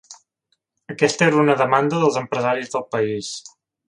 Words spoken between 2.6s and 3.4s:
del país.